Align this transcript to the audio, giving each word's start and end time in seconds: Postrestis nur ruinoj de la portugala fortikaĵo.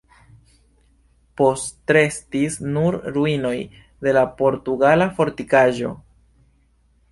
Postrestis 1.41 2.57
nur 2.79 2.97
ruinoj 3.19 3.53
de 4.07 4.17
la 4.19 4.25
portugala 4.41 5.11
fortikaĵo. 5.21 5.95